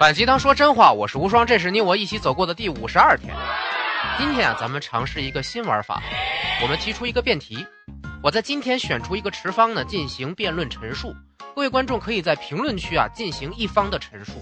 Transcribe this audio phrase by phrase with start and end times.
[0.00, 3.36] 反鸡汤说真话，我是无双，这是你我一起走过的第五十二天。
[4.16, 6.02] 今天啊，咱们尝试一个新玩法，
[6.62, 7.66] 我们提出一个辩题，
[8.22, 11.14] 我在今天选出一个持方呢进行辩论陈述，
[11.54, 14.32] 各位观众可以在评论区啊进行一方的陈述，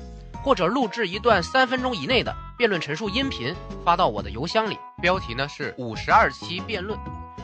[0.45, 3.52] 或者录制一段三分钟以内的辩论陈述音频
[3.84, 6.96] 发到我的邮箱里，标题呢是五十二期辩论。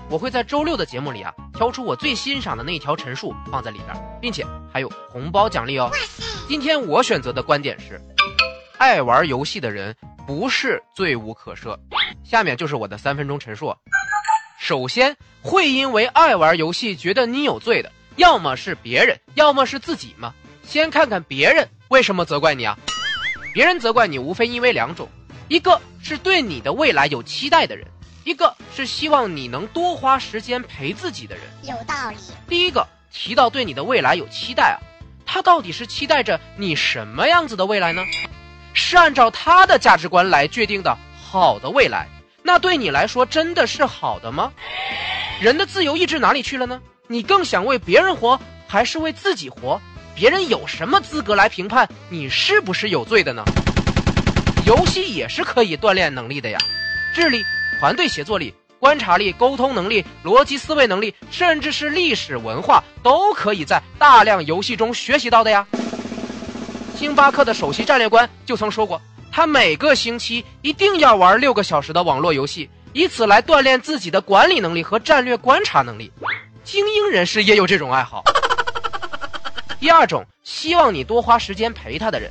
[0.09, 5.91] 我会在周六的节目里啊，挑出我最欣赏的那一条陈述放在里边，并且还有红包奖励哦。
[6.47, 7.99] 今天我选择的观点是，
[8.77, 11.75] 爱玩游戏的人不是罪无可赦。
[12.23, 13.75] 下面就是我的三分钟陈述。
[14.59, 20.35] 首先，会因为爱玩游戏觉得你有罪的，要么是别人，要么是自己嘛。
[20.63, 22.79] 先看看别人为什么责怪你啊？
[23.55, 25.09] 别人责怪你无非因为两种，
[25.49, 27.87] 一个是对你的未来有期待的人。
[28.23, 32.17] 一个是希望你能多花时间陪自己的人，有道理。
[32.47, 34.77] 第一个提到对你的未来有期待啊，
[35.27, 38.03] 他到底是期待着你什么样子的未来呢？
[38.73, 42.09] 是按照他的价值观来决定的好的未来，
[42.43, 44.53] 那对你来说真的是好的吗？
[45.41, 46.81] 人的自由意志哪里去了呢？
[47.07, 49.81] 你更想为别人活，还是为自己活？
[50.15, 53.45] 别人有什么资格来评判你是不是有罪的呢？
[54.67, 56.59] 游戏也是可以锻炼能力的呀，
[57.15, 57.45] 智力。
[57.81, 58.55] 团队协作力、
[58.85, 65.67] 观察力、沟通能力、逻辑思维能力，甚至是历史文化，都可以在大量游戏中学习到的呀。
[66.95, 69.01] 星巴克的首席战略官就曾说过，
[69.33, 76.13] 他每个星期一定要玩六个小时的网络游戏，以此来锻炼自己的管理能力和战略观察能力。
[76.63, 78.23] 精英人士也有这种爱好。
[79.81, 82.31] 第二种，希望你多花时间陪他的人，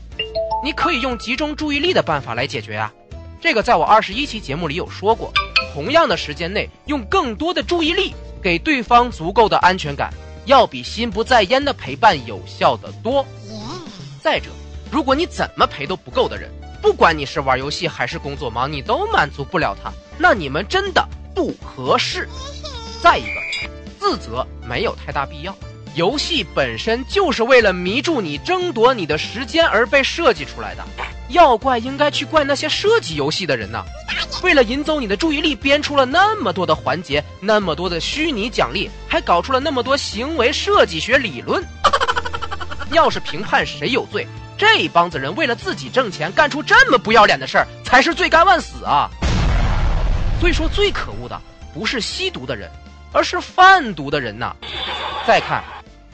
[0.63, 2.93] 你可以用集中注意力的办法来解决啊。
[3.41, 5.33] 这个在我二十一期节目里有说过，
[5.73, 10.13] 同样的时间内用更多的注意力给对方足够的安全感，
[10.45, 13.25] 要比心不在焉的陪伴有效的多。
[14.21, 14.51] 再者，
[14.91, 22.29] 如果你怎么陪都不够的人，不管你是玩游戏还是工作忙，你都满足不了他，那你们真的不合适。
[23.01, 23.69] 再一个，
[23.99, 25.55] 自责没有太大必要，
[25.95, 30.85] 游戏本身就是为了迷住你、争夺你的时间而被设计出来的。
[31.29, 33.83] 要怪应该去怪那些设计游戏的人呢，
[34.43, 41.63] 为了引走你的注意力，编出了那么多的环节，那么多的虚拟奖励，还搞出了那么多行为设计学理论。
[42.91, 49.09] 要是评判谁有罪，这帮子人为了自己挣钱，干出这么不要脸的事儿，才是罪该万死啊！
[50.39, 51.41] 所以说，最可恶的
[51.73, 52.69] 不是吸毒的人，
[53.11, 54.53] 而是贩毒的人呐。
[55.25, 55.63] 再看，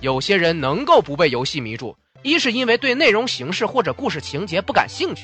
[0.02, 1.98] 有些人能够不被游戏迷住。
[2.22, 5.24] 一是因为对内容形式或者故事情节不感兴趣，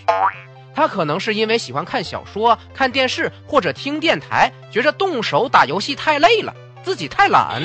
[0.74, 7.62] 他可能是因为喜欢看小说、看电视或者听电台，觉着动手打游戏太累了，自己太懒；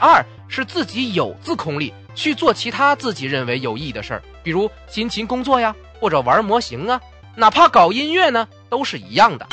[0.00, 7.00] 二是自己有自控力去做其他自己认为有意义的事儿，比如辛勤工作呀，或者玩模型啊，
[7.36, 9.46] 哪怕搞音乐呢，都是一样的。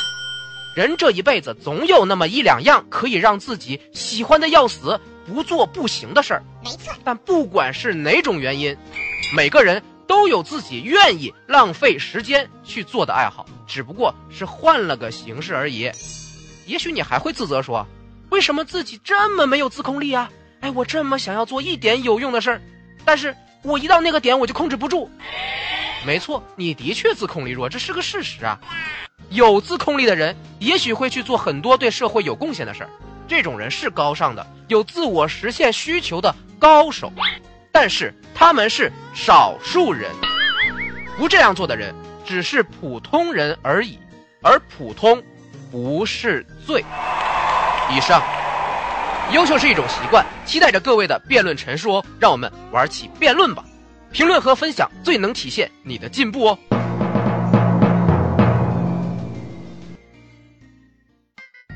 [0.75, 4.99] 人这一辈子总有那么一两样可以让自己喜欢的要死。
[5.29, 6.93] 不做不行的事儿，没错。
[7.03, 8.75] 但不管是哪种原因，
[9.35, 15.91] 每个人都有自己愿意浪费时间去做的爱好，只不过是换了个形式而已。
[16.65, 17.85] 也许你还会自责说，
[18.29, 20.29] 为什么自己这么没有自控力啊？
[20.61, 22.61] 哎，我这么想要做一点有用的事儿，
[23.05, 25.09] 但是我一到那个点我就控制不住。
[26.05, 28.59] 没错，你的确自控力弱，这是个事实啊。
[29.29, 32.89] 有自控力的人，也许会去做很多对社会有贡献的事儿。
[33.29, 37.13] 这种人是高尚的，有自我实现需求的高手，
[37.71, 40.09] 但是他们是少数人。
[41.15, 41.93] 不这样做的人
[42.25, 43.99] 只是普通人而已，
[44.41, 45.21] 而普通
[45.71, 46.83] 不是罪。
[47.91, 48.19] 以上，
[49.31, 52.05] 优秀是一种习惯，期待着各位的辩论陈述哦。
[52.19, 53.63] 让我们玩起辩论吧，
[54.11, 56.57] 评论和分享最能体现你的进步哦。